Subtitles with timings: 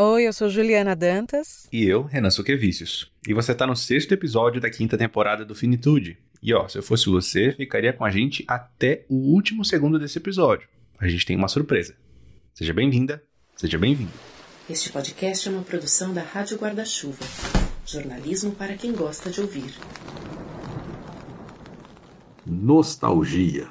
[0.00, 1.66] Oi, eu sou Juliana Dantas.
[1.72, 3.10] E eu, Renan Suquevicius.
[3.26, 6.16] E você está no sexto episódio da quinta temporada do Finitude.
[6.40, 10.16] E ó, se eu fosse você, ficaria com a gente até o último segundo desse
[10.16, 10.68] episódio.
[11.00, 11.96] A gente tem uma surpresa.
[12.54, 13.20] Seja bem-vinda,
[13.56, 14.12] seja bem-vindo.
[14.70, 17.24] Este podcast é uma produção da Rádio Guarda-Chuva.
[17.84, 19.74] Jornalismo para quem gosta de ouvir.
[22.46, 23.66] Nostalgia.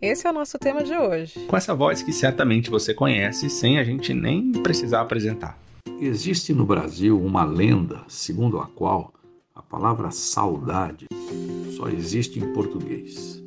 [0.00, 1.40] Esse é o nosso tema de hoje.
[1.48, 5.58] Com essa voz que certamente você conhece sem a gente nem precisar apresentar.
[6.00, 9.12] Existe no Brasil uma lenda segundo a qual
[9.52, 11.06] a palavra saudade
[11.76, 13.42] só existe em português.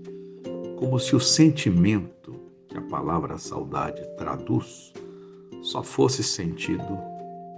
[0.77, 2.35] Como se o sentimento
[2.67, 4.91] que a palavra saudade traduz
[5.61, 6.99] só fosse sentido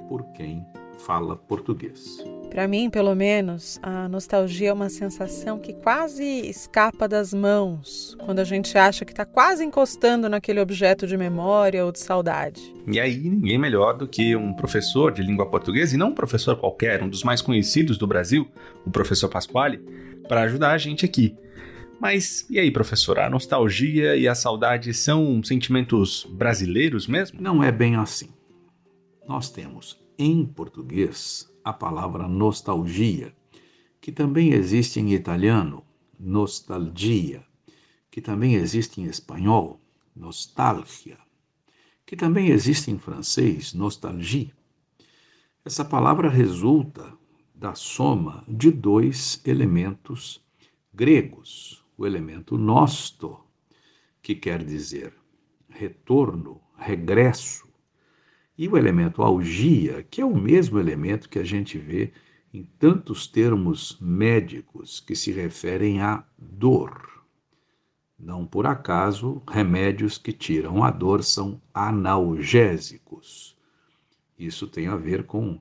[0.07, 0.63] por quem
[0.99, 2.23] fala português.
[2.53, 8.37] Para mim, pelo menos, a nostalgia é uma sensação que quase escapa das mãos quando
[8.37, 12.61] a gente acha que está quase encostando naquele objeto de memória ou de saudade.
[12.85, 16.55] E aí, ninguém melhor do que um professor de língua portuguesa, e não um professor
[16.55, 18.47] qualquer, um dos mais conhecidos do Brasil,
[18.85, 19.79] o professor Pasquale,
[20.27, 21.35] para ajudar a gente aqui.
[21.99, 23.17] Mas e aí, professor?
[23.17, 27.41] A nostalgia e a saudade são sentimentos brasileiros mesmo?
[27.41, 28.29] Não é bem assim.
[29.27, 33.33] Nós temos em português a palavra nostalgia,
[34.01, 35.83] que também existe em italiano,
[36.19, 37.45] nostalgia,
[38.11, 39.79] que também existe em espanhol,
[40.15, 41.17] nostalgia,
[42.05, 44.53] que também existe em francês, nostalgie.
[45.65, 47.17] Essa palavra resulta
[47.55, 50.43] da soma de dois elementos
[50.93, 53.39] gregos, o elemento nosto,
[54.21, 55.13] que quer dizer
[55.69, 57.67] retorno, regresso,
[58.57, 62.11] e o elemento algia, que é o mesmo elemento que a gente vê
[62.53, 67.23] em tantos termos médicos que se referem à dor.
[68.17, 73.57] Não por acaso, remédios que tiram a dor são analgésicos.
[74.37, 75.59] Isso tem a ver com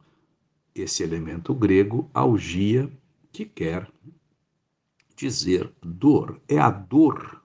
[0.75, 2.91] esse elemento grego, algia,
[3.33, 3.91] que quer
[5.17, 6.41] dizer dor.
[6.47, 7.43] É a dor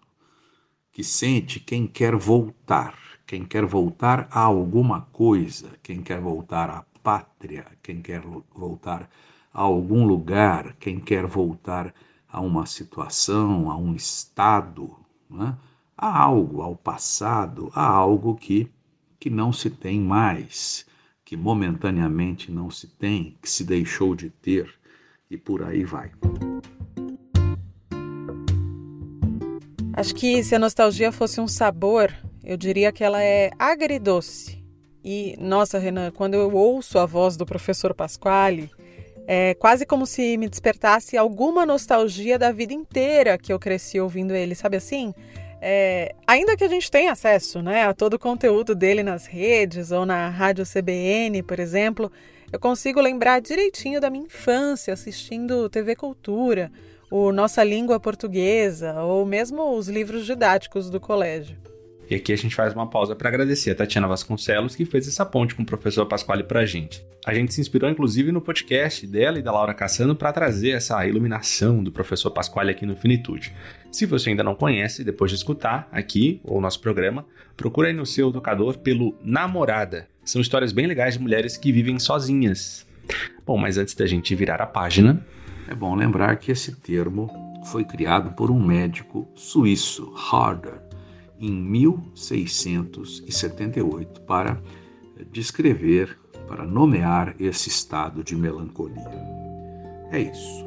[0.91, 6.85] que sente quem quer voltar quem quer voltar a alguma coisa, quem quer voltar à
[7.03, 8.21] pátria, quem quer
[8.55, 9.09] voltar
[9.53, 11.93] a algum lugar, quem quer voltar
[12.29, 14.95] a uma situação, a um estado,
[15.97, 18.71] a algo, ao passado, a algo que,
[19.19, 20.85] que não se tem mais,
[21.25, 24.73] que momentaneamente não se tem, que se deixou de ter,
[25.29, 26.11] e por aí vai.
[29.91, 32.13] Acho que se a nostalgia fosse um sabor,
[32.47, 34.63] eu diria que ela é agridoce.
[35.03, 38.71] E, nossa, Renan, quando eu ouço a voz do professor Pasquale,
[39.27, 44.33] é quase como se me despertasse alguma nostalgia da vida inteira que eu cresci ouvindo
[44.33, 45.13] ele, sabe assim?
[45.61, 49.91] É, ainda que a gente tenha acesso né, a todo o conteúdo dele nas redes
[49.91, 52.09] ou na rádio CBN, por exemplo,
[52.49, 56.71] eu consigo lembrar direitinho da minha infância assistindo TV Cultura,
[57.11, 61.57] o Nossa Língua Portuguesa ou mesmo os livros didáticos do colégio.
[62.09, 65.25] E aqui a gente faz uma pausa para agradecer a Tatiana Vasconcelos, que fez essa
[65.25, 67.05] ponte com o professor Pasquale para a gente.
[67.25, 71.05] A gente se inspirou inclusive no podcast dela e da Laura Cassano para trazer essa
[71.05, 73.53] iluminação do professor Pasquale aqui no Finitude.
[73.91, 77.25] Se você ainda não conhece, depois de escutar aqui o nosso programa,
[77.57, 80.07] procura aí no seu tocador pelo Namorada.
[80.23, 82.87] São histórias bem legais de mulheres que vivem sozinhas.
[83.45, 85.25] Bom, mas antes da gente virar a página.
[85.67, 87.29] É bom lembrar que esse termo
[87.65, 90.86] foi criado por um médico suíço, Harder
[91.39, 94.59] em 1678 para
[95.31, 96.17] descrever,
[96.47, 99.37] para nomear esse estado de melancolia.
[100.11, 100.65] É isso.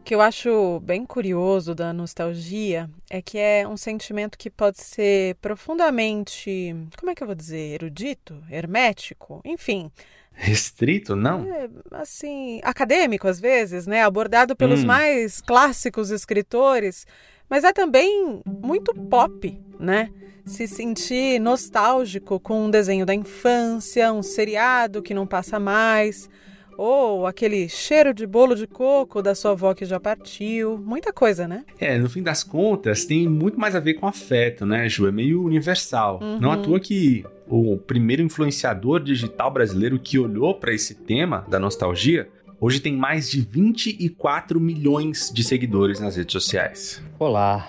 [0.00, 4.80] O que eu acho bem curioso da nostalgia é que é um sentimento que pode
[4.80, 9.90] ser profundamente, como é que eu vou dizer, erudito, hermético, enfim,
[10.38, 11.50] Restrito, não?
[11.50, 14.02] É, assim, acadêmico às vezes, né?
[14.02, 14.86] Abordado pelos hum.
[14.86, 17.06] mais clássicos escritores,
[17.48, 20.10] mas é também muito pop, né?
[20.44, 26.28] Se sentir nostálgico com um desenho da infância, um seriado que não passa mais,
[26.76, 31.48] ou aquele cheiro de bolo de coco da sua avó que já partiu, muita coisa,
[31.48, 31.64] né?
[31.80, 35.06] É, no fim das contas, tem muito mais a ver com afeto, né, Ju?
[35.06, 36.20] É meio universal.
[36.22, 36.38] Uhum.
[36.38, 41.58] Não à toa que o primeiro influenciador digital brasileiro que olhou para esse tema da
[41.58, 47.02] nostalgia Hoje tem mais de 24 milhões de seguidores nas redes sociais.
[47.18, 47.68] Olá.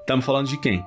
[0.00, 0.82] Estamos falando de quem?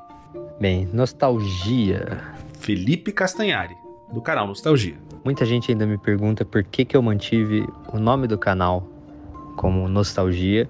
[0.59, 2.23] Bem, nostalgia.
[2.59, 3.75] Felipe Castanhari,
[4.11, 4.95] do canal Nostalgia.
[5.23, 8.89] Muita gente ainda me pergunta por que, que eu mantive o nome do canal
[9.55, 10.67] como Nostalgia,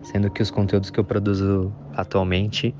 [0.00, 2.72] sendo que os conteúdos que eu produzo atualmente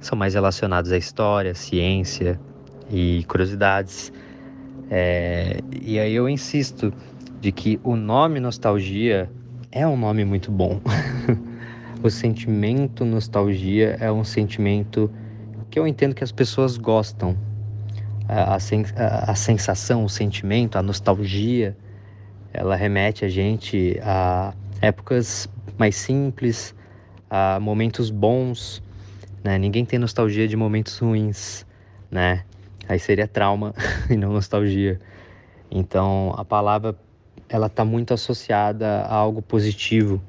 [0.00, 2.40] são mais relacionados à história, ciência
[2.90, 4.10] e curiosidades.
[4.90, 6.94] É, e aí eu insisto
[7.40, 9.30] de que o nome nostalgia
[9.72, 10.80] é um nome muito bom.
[12.02, 15.10] o sentimento nostalgia é um sentimento
[15.70, 17.36] que eu entendo que as pessoas gostam.
[18.28, 21.76] A, a, sensação, o sentimento, a nostalgia,
[22.52, 26.74] ela remete a gente a épocas mais simples,
[27.28, 28.80] a momentos bons.
[29.42, 29.58] Né?
[29.58, 31.66] Ninguém tem nostalgia de momentos ruins,
[32.08, 32.44] né?
[32.88, 33.74] Aí seria trauma
[34.08, 35.00] e não nostalgia.
[35.70, 36.96] Então a palavra
[37.50, 40.22] ela está muito associada a algo positivo.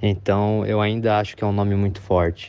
[0.00, 2.46] Então eu ainda acho que é um nome muito forte.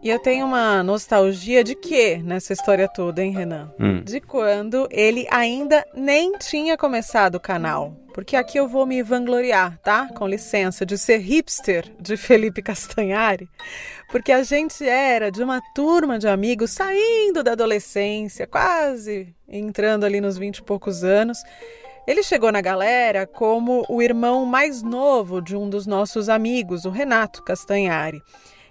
[0.00, 3.72] E eu tenho uma nostalgia de quê nessa história toda, hein, Renan?
[3.80, 4.00] Hum.
[4.04, 7.96] De quando ele ainda nem tinha começado o canal.
[8.14, 10.08] Porque aqui eu vou me vangloriar, tá?
[10.14, 13.48] Com licença, de ser hipster de Felipe Castanhari.
[14.08, 20.20] Porque a gente era de uma turma de amigos saindo da adolescência, quase entrando ali
[20.20, 21.38] nos vinte e poucos anos.
[22.08, 26.90] Ele chegou na galera como o irmão mais novo de um dos nossos amigos, o
[26.90, 28.22] Renato Castanhari.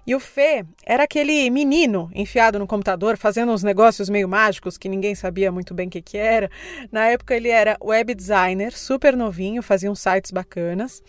[0.08, 4.90] E o Fê era aquele menino enfiado no computador, fazendo uns negócios meio mágicos que
[4.90, 6.50] ninguém sabia muito bem o que, que era.
[6.92, 11.04] Na época ele era web designer, super novinho, fazia uns sites bacanas.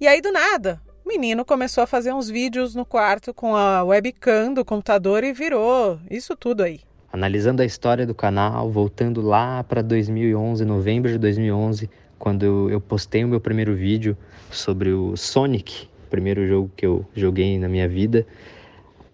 [0.00, 3.84] E aí do nada, o menino começou a fazer uns vídeos no quarto com a
[3.84, 6.80] webcam do computador e virou isso tudo aí
[7.14, 11.88] analisando a história do canal, voltando lá para 2011, novembro de 2011,
[12.18, 14.16] quando eu postei o meu primeiro vídeo
[14.50, 18.26] sobre o Sonic, primeiro jogo que eu joguei na minha vida,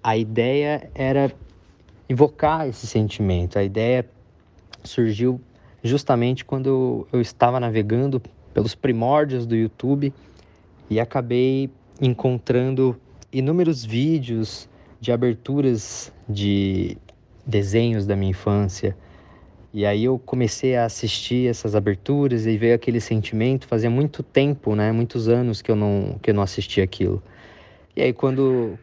[0.03, 1.31] a ideia era
[2.09, 3.59] invocar esse sentimento.
[3.59, 4.09] A ideia
[4.83, 5.39] surgiu
[5.85, 8.19] justamente quando eu estava navegando
[8.55, 10.11] pelos primórdios do YouTube
[10.89, 11.69] e acabei
[12.01, 12.99] encontrando
[13.31, 14.67] inúmeros vídeos
[14.99, 16.97] de aberturas de
[17.47, 18.97] desenhos da minha infância.
[19.73, 24.75] E aí eu comecei a assistir essas aberturas e veio aquele sentimento, fazia muito tempo,
[24.75, 27.23] né, muitos anos que eu não que eu não assistia aquilo.
[27.95, 28.79] E aí quando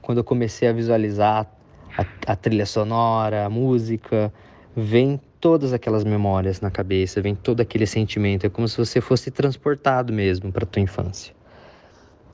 [0.00, 1.50] quando eu comecei a visualizar
[1.98, 4.32] a, a trilha sonora, a música,
[4.76, 9.30] vem todas aquelas memórias na cabeça, vem todo aquele sentimento, é como se você fosse
[9.30, 11.34] transportado mesmo para tua infância.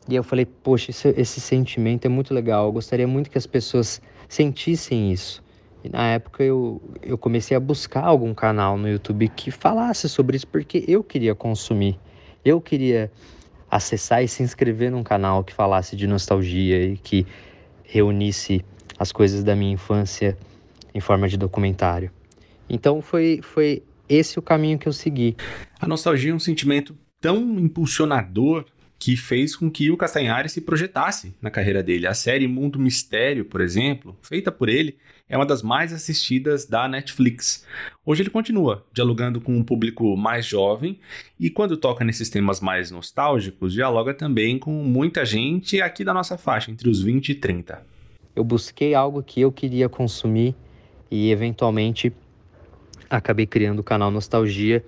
[0.08, 3.46] E eu falei, poxa, esse, esse sentimento é muito legal, eu gostaria muito que as
[3.46, 5.42] pessoas sentissem isso.
[5.86, 10.36] E na época eu, eu comecei a buscar algum canal no YouTube que falasse sobre
[10.36, 11.96] isso, porque eu queria consumir.
[12.44, 13.10] Eu queria
[13.70, 17.24] acessar e se inscrever num canal que falasse de nostalgia e que
[17.84, 18.64] reunisse
[18.98, 20.36] as coisas da minha infância
[20.92, 22.10] em forma de documentário.
[22.68, 25.36] Então foi, foi esse o caminho que eu segui.
[25.78, 28.64] A nostalgia é um sentimento tão impulsionador
[28.98, 32.06] que fez com que o Castanhari se projetasse na carreira dele.
[32.06, 34.96] A série Mundo Mistério, por exemplo, feita por ele,
[35.28, 37.66] é uma das mais assistidas da Netflix.
[38.04, 40.98] Hoje ele continua dialogando com um público mais jovem
[41.38, 46.38] e, quando toca nesses temas mais nostálgicos, dialoga também com muita gente aqui da nossa
[46.38, 47.84] faixa, entre os 20 e 30.
[48.34, 50.54] Eu busquei algo que eu queria consumir
[51.10, 52.12] e, eventualmente,
[53.10, 54.84] acabei criando o canal Nostalgia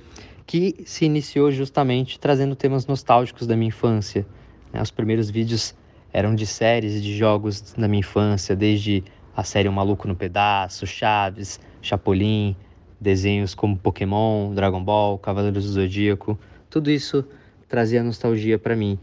[0.48, 4.26] que se iniciou justamente trazendo temas nostálgicos da minha infância.
[4.72, 4.80] Né?
[4.80, 5.76] Os primeiros vídeos
[6.10, 9.04] eram de séries e de jogos da minha infância, desde
[9.36, 12.56] a série O Maluco no Pedaço, Chaves, Chapolin,
[12.98, 16.38] desenhos como Pokémon, Dragon Ball, Cavaleiros do Zodíaco.
[16.70, 17.26] Tudo isso
[17.68, 18.98] trazia nostalgia para mim.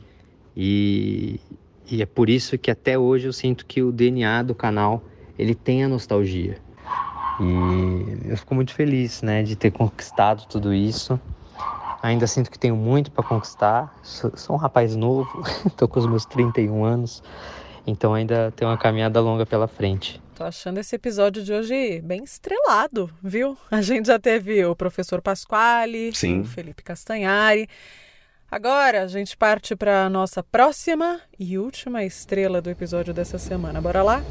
[0.57, 1.39] E,
[1.85, 5.03] e é por isso que até hoje eu sinto que o DNA do canal
[5.37, 6.57] ele tem a nostalgia.
[7.39, 11.19] E eu fico muito feliz, né, de ter conquistado tudo isso.
[12.05, 13.91] Ainda sinto que tenho muito para conquistar.
[14.03, 17.23] Sou, sou, um rapaz novo, estou com os meus 31 anos,
[17.87, 20.21] então ainda tem uma caminhada longa pela frente.
[20.35, 23.57] Tô achando esse episódio de hoje bem estrelado, viu?
[23.71, 26.41] A gente já teve o professor Pasquale, Sim.
[26.41, 27.67] o Felipe Castanhari.
[28.51, 33.81] Agora a gente parte para a nossa próxima e última estrela do episódio dessa semana.
[33.81, 34.21] Bora lá?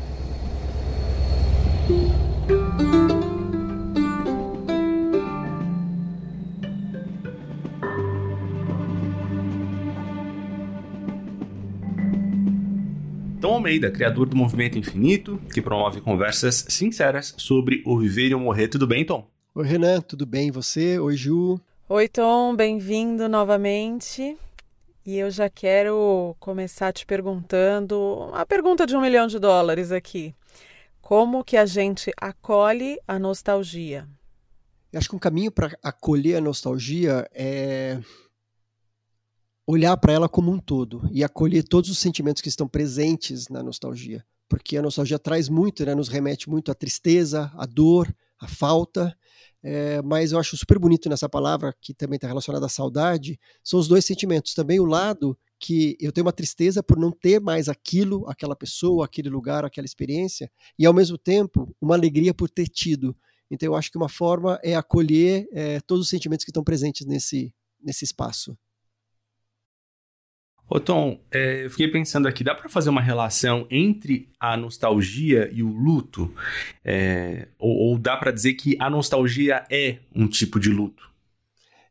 [13.55, 18.41] Tom Almeida, criador do Movimento Infinito, que promove conversas sinceras sobre o viver e o
[18.41, 18.67] morrer.
[18.67, 19.31] Tudo bem, Tom?
[19.55, 20.49] Oi, Renan, tudo bem?
[20.49, 20.99] E você?
[20.99, 21.61] Oi, Ju.
[21.89, 24.37] Oi, Tom, bem-vindo novamente.
[25.07, 30.35] E eu já quero começar te perguntando a pergunta de um milhão de dólares aqui.
[31.01, 34.05] Como que a gente acolhe a nostalgia?
[34.93, 38.01] Eu acho que um caminho para acolher a nostalgia é
[39.67, 43.63] olhar para ela como um todo e acolher todos os sentimentos que estão presentes na
[43.63, 48.47] nostalgia, porque a nostalgia traz muito, né, nos remete muito à tristeza, à dor, a
[48.47, 49.17] falta,
[49.63, 53.81] é, mas eu acho super bonito nessa palavra, que também está relacionada à saudade, são
[53.81, 54.53] os dois sentimentos.
[54.53, 59.07] Também o lado que eu tenho uma tristeza por não ter mais aquilo, aquela pessoa,
[59.07, 63.17] aquele lugar, aquela experiência, e ao mesmo tempo uma alegria por ter tido.
[63.51, 67.07] Então eu acho que uma forma é acolher é, todos os sentimentos que estão presentes
[67.07, 68.55] nesse, nesse espaço.
[70.69, 75.51] Ô Tom, é, eu fiquei pensando aqui, dá para fazer uma relação entre a nostalgia
[75.53, 76.35] e o luto?
[76.85, 81.14] É, ou, ou dá para dizer que a nostalgia é um tipo de luto?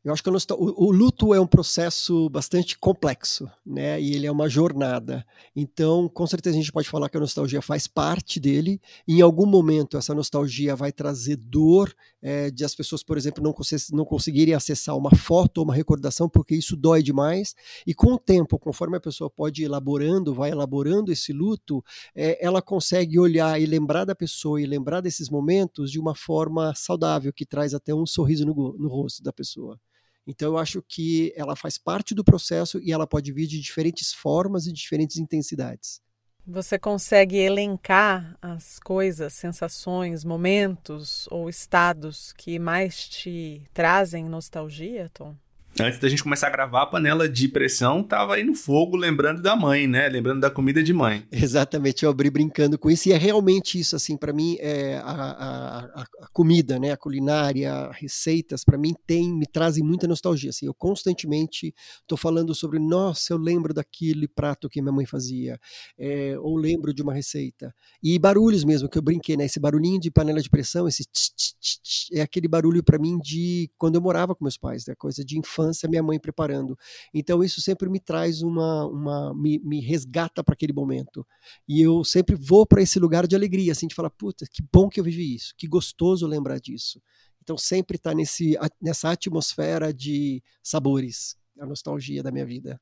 [0.03, 4.01] Eu acho que o, o, luto é um processo bastante complexo, né?
[4.01, 5.25] E ele é uma jornada.
[5.55, 8.81] Então, com certeza a gente pode falar que a nostalgia faz parte dele.
[9.07, 13.55] Em algum momento essa nostalgia vai trazer dor é, de as pessoas, por exemplo, não,
[13.93, 17.55] não conseguirem acessar uma foto ou uma recordação porque isso dói demais.
[17.87, 21.81] E com o tempo, conforme a pessoa pode ir elaborando, vai elaborando esse luto,
[22.13, 26.75] é, ela consegue olhar e lembrar da pessoa e lembrar desses momentos de uma forma
[26.75, 29.79] saudável que traz até um sorriso no, no rosto da pessoa.
[30.25, 34.13] Então eu acho que ela faz parte do processo e ela pode vir de diferentes
[34.13, 36.01] formas e diferentes intensidades.
[36.45, 45.37] Você consegue elencar as coisas, sensações, momentos ou estados que mais te trazem nostalgia, Tom?
[45.79, 49.41] Antes da gente começar a gravar, a panela de pressão tava aí no fogo, lembrando
[49.41, 50.07] da mãe, né?
[50.07, 51.25] Lembrando da comida de mãe.
[51.33, 55.11] Exatamente, eu abri brincando com isso, e é realmente isso, assim, para mim, é a,
[55.11, 56.91] a, a, comida, né?
[56.91, 61.73] A culinária, receitas, para mim, tem, me trazem muita nostalgia, assim, eu constantemente
[62.05, 65.59] tô falando sobre, nossa, eu lembro daquele prato que minha mãe fazia,
[65.97, 67.73] é, ou lembro de uma receita.
[68.01, 69.45] E barulhos mesmo, que eu brinquei, né?
[69.45, 73.17] Esse barulhinho de panela de pressão, esse tch, tch, tch, é aquele barulho para mim
[73.17, 74.93] de quando eu morava com meus pais, né?
[74.95, 76.77] Coisa de infância infância, minha mãe preparando.
[77.13, 81.25] Então isso sempre me traz uma, uma me, me resgata para aquele momento.
[81.67, 84.89] E eu sempre vou para esse lugar de alegria, assim, de falar, puta, que bom
[84.89, 87.01] que eu vivi isso, que gostoso lembrar disso.
[87.41, 92.79] Então sempre está nesse nessa atmosfera de sabores, a nostalgia da minha vida.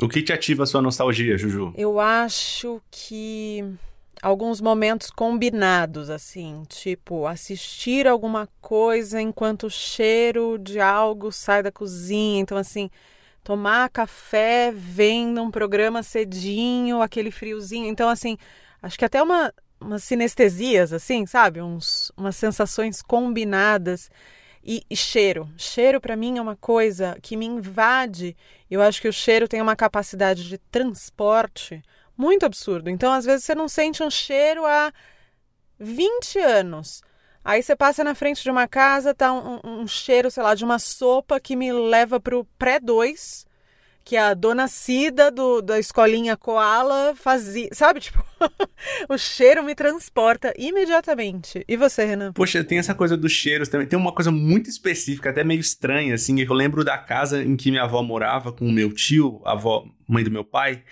[0.00, 1.72] O que te ativa a sua nostalgia, Juju?
[1.76, 3.64] Eu acho que
[4.22, 11.72] alguns momentos combinados, assim, tipo assistir alguma coisa enquanto o cheiro de algo sai da
[11.72, 12.40] cozinha.
[12.40, 12.90] Então, assim,
[13.44, 17.86] tomar café vendo um programa cedinho, aquele friozinho.
[17.86, 18.36] Então, assim,
[18.82, 21.60] acho que até uma, umas sinestesias, assim, sabe?
[21.62, 24.10] Uns, umas sensações combinadas.
[24.70, 25.48] E, e cheiro.
[25.56, 28.36] Cheiro, para mim, é uma coisa que me invade.
[28.70, 31.82] Eu acho que o cheiro tem uma capacidade de transporte
[32.18, 32.90] muito absurdo.
[32.90, 34.92] Então, às vezes, você não sente um cheiro há
[35.78, 37.00] 20 anos.
[37.44, 40.64] Aí você passa na frente de uma casa, tá um, um cheiro, sei lá, de
[40.64, 43.46] uma sopa que me leva pro pré-2
[44.08, 47.68] que a dona Cida do, da escolinha Koala fazia.
[47.72, 48.24] Sabe, tipo,
[49.06, 51.62] o cheiro me transporta imediatamente.
[51.68, 52.32] E você, Renan?
[52.32, 53.86] Poxa, tem essa coisa dos cheiros também.
[53.86, 56.40] Tem uma coisa muito específica, até meio estranha, assim.
[56.40, 60.24] Eu lembro da casa em que minha avó morava com o meu tio, avó, mãe
[60.24, 60.82] do meu pai.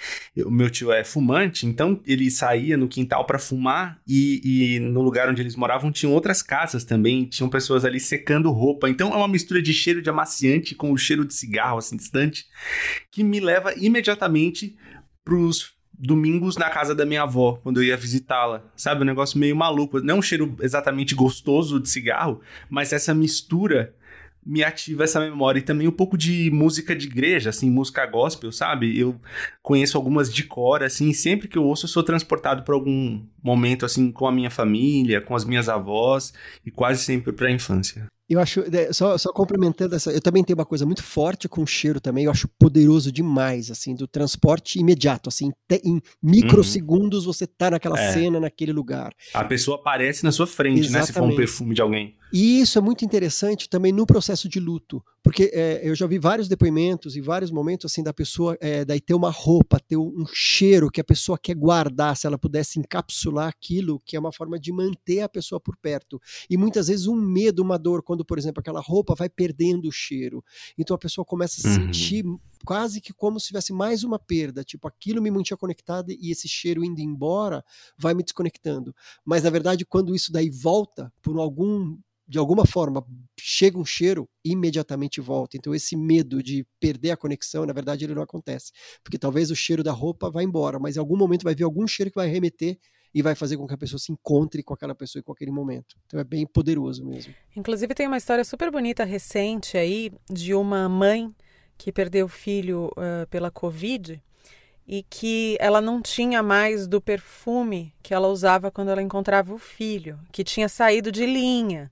[0.44, 5.00] O meu tio é fumante, então ele saía no quintal para fumar e, e, no
[5.00, 8.88] lugar onde eles moravam tinham outras casas também, tinham pessoas ali secando roupa.
[8.90, 12.46] Então é uma mistura de cheiro de amaciante com o cheiro de cigarro, assim, distante
[13.11, 14.76] que me leva imediatamente
[15.25, 18.62] pros domingos na casa da minha avó, quando eu ia visitá-la.
[18.76, 20.00] Sabe, um negócio meio maluco.
[20.00, 23.94] Não é um cheiro exatamente gostoso de cigarro, mas essa mistura
[24.46, 25.58] me ativa essa memória.
[25.58, 28.96] E também um pouco de música de igreja, assim, música gospel, sabe?
[28.98, 29.20] Eu
[29.60, 33.84] conheço algumas de cor, assim, sempre que eu ouço eu sou transportado para algum momento,
[33.84, 36.32] assim, com a minha família, com as minhas avós,
[36.64, 38.06] e quase sempre para a infância.
[38.28, 41.62] Eu acho, né, só, só complementando essa, eu também tenho uma coisa muito forte com
[41.62, 45.52] o cheiro também, eu acho poderoso demais, assim, do transporte imediato, assim,
[45.84, 47.32] em microsegundos uhum.
[47.32, 48.12] você tá naquela é.
[48.12, 49.12] cena, naquele lugar.
[49.32, 51.00] A pessoa aparece na sua frente, Exatamente.
[51.00, 52.16] né, se for um perfume de alguém.
[52.33, 56.18] E isso é muito interessante também no processo de luto, porque é, eu já vi
[56.18, 60.26] vários depoimentos e vários momentos assim da pessoa é, daí ter uma roupa, ter um
[60.33, 64.59] cheiro que a pessoa quer guardar, se ela pudesse encapsular aquilo, que é uma forma
[64.59, 66.21] de manter a pessoa por perto.
[66.50, 69.92] E muitas vezes um medo, uma dor, quando, por exemplo, aquela roupa vai perdendo o
[69.92, 70.45] cheiro.
[70.76, 71.75] Então a pessoa começa a uhum.
[71.75, 72.25] sentir
[72.64, 76.49] quase que como se tivesse mais uma perda, tipo, aquilo me mantinha conectado e esse
[76.49, 77.64] cheiro indo embora
[77.97, 78.95] vai me desconectando.
[79.25, 83.06] Mas na verdade, quando isso daí volta por algum de alguma forma
[83.38, 85.56] chega um cheiro, imediatamente volta.
[85.56, 89.56] Então esse medo de perder a conexão, na verdade ele não acontece, porque talvez o
[89.56, 92.28] cheiro da roupa vá embora, mas em algum momento vai vir algum cheiro que vai
[92.28, 92.78] remeter
[93.14, 95.97] e vai fazer com que a pessoa se encontre com aquela pessoa com aquele momento.
[96.06, 97.35] Então é bem poderoso mesmo.
[97.56, 101.35] Inclusive tem uma história super bonita recente aí de uma mãe
[101.78, 104.23] que perdeu o filho uh, pela Covid
[104.87, 109.59] e que ela não tinha mais do perfume que ela usava quando ela encontrava o
[109.59, 111.90] filho, que tinha saído de linha.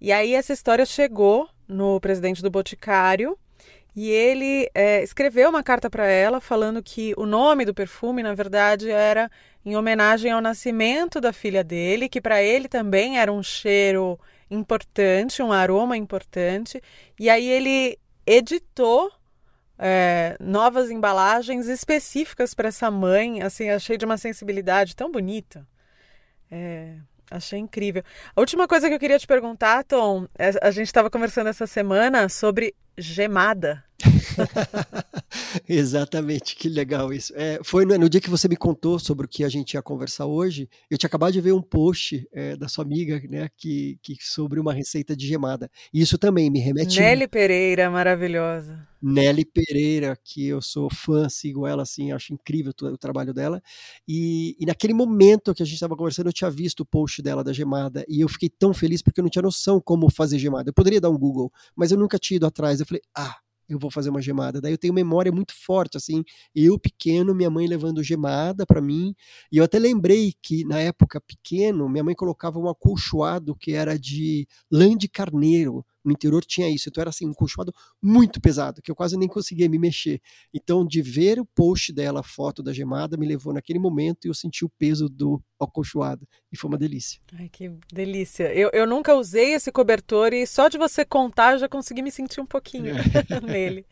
[0.00, 3.38] E aí essa história chegou no presidente do Boticário
[3.94, 8.34] e ele é, escreveu uma carta para ela falando que o nome do perfume, na
[8.34, 9.30] verdade, era
[9.64, 14.18] em homenagem ao nascimento da filha dele, que para ele também era um cheiro
[14.50, 16.82] importante, um aroma importante.
[17.18, 19.12] E aí ele editou
[19.78, 23.42] é, novas embalagens específicas para essa mãe.
[23.42, 25.66] Assim, achei de uma sensibilidade tão bonita.
[26.50, 26.96] É,
[27.30, 28.02] achei incrível.
[28.34, 31.66] A última coisa que eu queria te perguntar, Tom, é, a gente estava conversando essa
[31.66, 33.84] semana sobre gemada.
[35.68, 37.32] Exatamente, que legal isso.
[37.36, 39.82] É, foi no, no, dia que você me contou sobre o que a gente ia
[39.82, 43.98] conversar hoje, eu tinha acabado de ver um post é, da sua amiga, né, que,
[44.02, 45.70] que sobre uma receita de gemada.
[45.92, 47.00] E isso também me remete.
[47.00, 48.86] Nelly Pereira, maravilhosa.
[49.02, 53.62] Nelly Pereira, que eu sou fã, sigo ela assim, acho incrível o, o trabalho dela.
[54.06, 57.42] E, e, naquele momento que a gente estava conversando, eu tinha visto o post dela
[57.42, 60.68] da gemada e eu fiquei tão feliz porque eu não tinha noção como fazer gemada.
[60.68, 62.80] Eu poderia dar um Google, mas eu nunca tinha ido atrás.
[62.80, 63.36] Eu falei, ah,
[63.72, 64.60] eu vou fazer uma gemada.
[64.60, 66.22] Daí eu tenho memória muito forte, assim,
[66.54, 69.14] eu pequeno, minha mãe levando gemada para mim,
[69.52, 73.98] e eu até lembrei que na época pequeno, minha mãe colocava um acolchoado que era
[73.98, 78.80] de lã de carneiro, no interior tinha isso, então era assim, um colchoado muito pesado,
[78.82, 80.20] que eu quase nem conseguia me mexer.
[80.52, 84.28] Então, de ver o post dela, a foto da gemada, me levou naquele momento e
[84.28, 86.26] eu senti o peso do acolchoado.
[86.50, 87.20] E foi uma delícia.
[87.34, 88.52] Ai, que delícia.
[88.54, 92.10] Eu, eu nunca usei esse cobertor e só de você contar eu já consegui me
[92.10, 93.40] sentir um pouquinho é.
[93.40, 93.86] nele.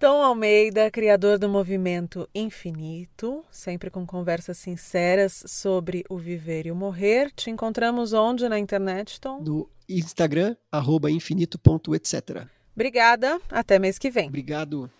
[0.00, 6.74] Tom Almeida, criador do movimento Infinito, sempre com conversas sinceras sobre o viver e o
[6.74, 7.30] morrer.
[7.36, 9.42] Te encontramos onde na internet, Tom?
[9.42, 12.46] No Instagram, arroba infinito.etc.
[12.74, 14.28] Obrigada, até mês que vem.
[14.28, 14.90] Obrigado.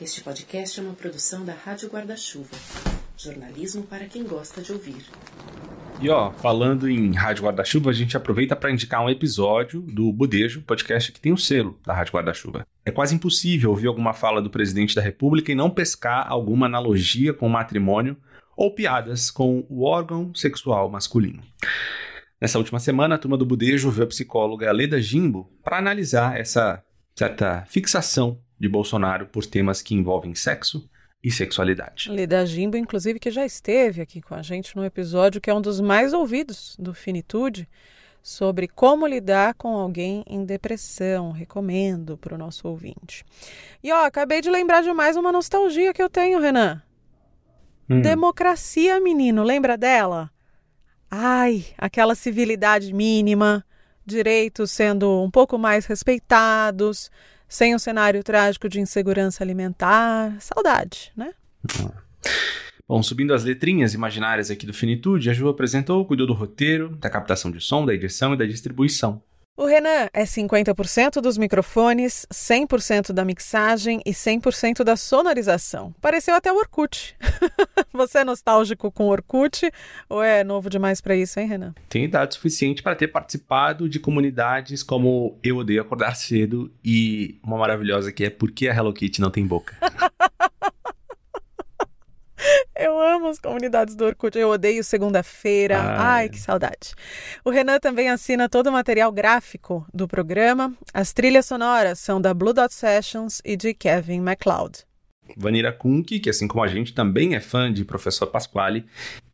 [0.00, 2.56] Este podcast é uma produção da Rádio Guarda-Chuva.
[3.18, 5.04] Jornalismo para quem gosta de ouvir.
[6.00, 10.62] E ó, falando em Rádio Guarda-Chuva, a gente aproveita para indicar um episódio do Budejo,
[10.62, 12.66] podcast que tem o selo da Rádio Guarda-Chuva.
[12.84, 17.32] É quase impossível ouvir alguma fala do presidente da República e não pescar alguma analogia
[17.32, 18.16] com o matrimônio
[18.56, 21.42] ou piadas com o órgão sexual masculino.
[22.40, 26.82] Nessa última semana, a turma do Budejo viu a psicóloga Leda Jimbo para analisar essa
[27.14, 30.88] certa fixação de Bolsonaro por temas que envolvem sexo,
[31.22, 32.10] e sexualidade.
[32.10, 35.60] Leda Jimbo, inclusive, que já esteve aqui com a gente no episódio que é um
[35.60, 37.68] dos mais ouvidos do Finitude,
[38.22, 41.32] sobre como lidar com alguém em depressão.
[41.32, 43.24] Recomendo para o nosso ouvinte.
[43.82, 46.82] E ó, acabei de lembrar de mais uma nostalgia que eu tenho, Renan.
[47.88, 48.00] Hum.
[48.00, 50.30] Democracia, menino, lembra dela?
[51.10, 53.64] Ai, aquela civilidade mínima,
[54.06, 57.10] direitos sendo um pouco mais respeitados,
[57.48, 60.36] sem um cenário trágico de insegurança alimentar.
[60.40, 61.32] Saudade, né?
[62.90, 67.08] Bom, subindo as letrinhas imaginárias aqui do Finitude, a Ju apresentou, cuidou do roteiro, da
[67.08, 69.22] captação de som, da edição e da distribuição.
[69.56, 75.94] O Renan é 50% dos microfones, 100% da mixagem e 100% da sonorização.
[76.00, 77.14] Pareceu até o Orkut.
[77.94, 79.70] Você é nostálgico com o Orkut
[80.08, 81.74] ou é novo demais para isso, hein, Renan?
[81.88, 87.56] Tem idade suficiente para ter participado de comunidades como Eu Odeio Acordar Cedo e uma
[87.56, 89.76] maravilhosa que é Por que a Hello Kitty não tem boca?
[92.80, 94.38] Eu amo as comunidades do Orkut.
[94.38, 95.78] Eu odeio segunda-feira.
[95.78, 95.96] Ai.
[95.98, 96.94] Ai, que saudade.
[97.44, 100.72] O Renan também assina todo o material gráfico do programa.
[100.94, 104.86] As trilhas sonoras são da Blue Dot Sessions e de Kevin MacLeod.
[105.36, 108.86] Vanira Kunk, que assim como a gente também é fã de Professor Pasquale,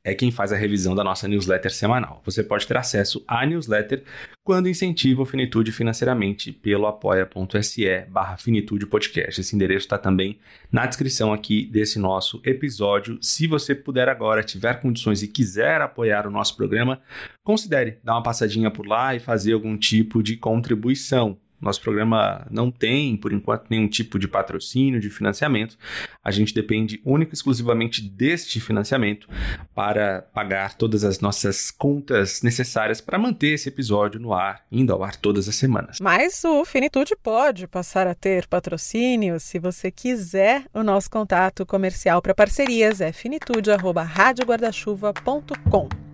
[0.06, 2.22] é quem faz a revisão da nossa newsletter semanal.
[2.24, 4.04] Você pode ter acesso à newsletter
[4.44, 9.40] quando incentiva o Finitude financeiramente pelo apoia.se barra Finitude Podcast.
[9.40, 10.38] Esse endereço está também
[10.70, 13.18] na descrição aqui desse nosso episódio.
[13.20, 17.00] Se você puder agora, tiver condições e quiser apoiar o nosso programa,
[17.42, 21.36] considere dar uma passadinha por lá e fazer algum tipo de contribuição.
[21.66, 25.76] Nosso programa não tem, por enquanto, nenhum tipo de patrocínio, de financiamento.
[26.22, 29.28] A gente depende única e exclusivamente deste financiamento
[29.74, 35.02] para pagar todas as nossas contas necessárias para manter esse episódio no ar, indo ao
[35.02, 35.98] ar todas as semanas.
[36.00, 40.66] Mas o Finitude pode passar a ter patrocínio se você quiser.
[40.72, 46.05] O nosso contato comercial para parcerias é finitude.radioguardachuva.com.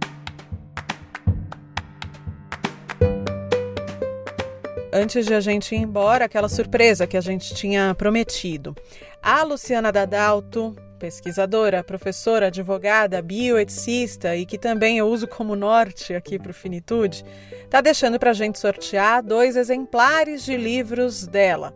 [4.92, 8.76] antes de a gente ir embora, aquela surpresa que a gente tinha prometido.
[9.22, 16.38] A Luciana Dadalto, pesquisadora, professora, advogada, bioeticista e que também eu uso como norte aqui
[16.38, 17.24] para o Finitude,
[17.64, 21.74] está deixando para a gente sortear dois exemplares de livros dela.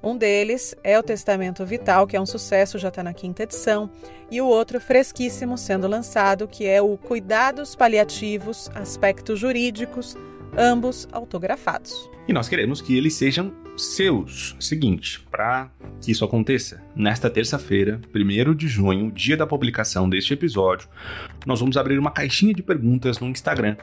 [0.00, 3.90] Um deles é o Testamento Vital, que é um sucesso, já está na quinta edição,
[4.30, 10.16] e o outro fresquíssimo sendo lançado, que é o Cuidados Paliativos, Aspectos Jurídicos,
[10.56, 12.08] ambos autografados.
[12.26, 14.56] E nós queremos que eles sejam seus.
[14.60, 20.88] Seguinte, para que isso aconteça, nesta terça-feira, 1 de junho, dia da publicação deste episódio,
[21.46, 23.76] nós vamos abrir uma caixinha de perguntas no Instagram,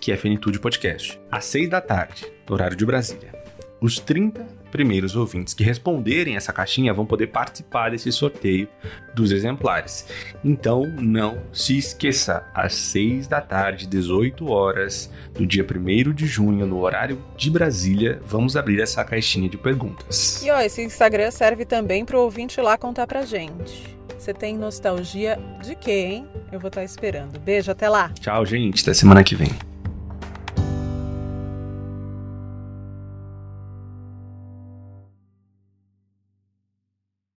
[0.00, 3.43] que é Finitude Podcast, às 6 da tarde, horário de Brasília.
[3.84, 8.66] Os 30 primeiros ouvintes que responderem essa caixinha vão poder participar desse sorteio
[9.14, 10.08] dos exemplares.
[10.42, 16.64] Então não se esqueça, às 6 da tarde, 18 horas, do dia 1 de junho,
[16.64, 20.42] no horário de Brasília, vamos abrir essa caixinha de perguntas.
[20.42, 23.94] E ó, esse Instagram serve também para o ouvinte lá contar pra gente.
[24.18, 26.28] Você tem nostalgia de quê, hein?
[26.50, 27.38] Eu vou estar esperando.
[27.38, 28.08] Beijo, até lá.
[28.18, 28.80] Tchau, gente.
[28.80, 29.50] Até semana que vem.